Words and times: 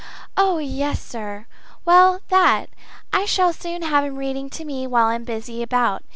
"Oh 0.35 0.57
yes, 0.57 0.99
sir 0.99 1.45
well 1.85 2.21
that! 2.29 2.69
I 3.13 3.25
shall 3.25 3.53
soon 3.53 3.83
have 3.83 4.03
him 4.03 4.15
reading 4.15 4.49
to 4.49 4.65
me 4.65 4.87
while 4.87 5.05
I'm 5.05 5.23
busy 5.25 5.61
about. 5.61 6.01